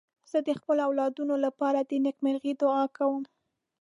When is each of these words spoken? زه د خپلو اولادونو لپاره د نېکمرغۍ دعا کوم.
زه 0.31 0.39
د 0.47 0.49
خپلو 0.59 0.81
اولادونو 0.87 1.35
لپاره 1.45 1.79
د 1.81 1.91
نېکمرغۍ 2.05 2.53
دعا 2.61 2.83
کوم. 2.97 3.23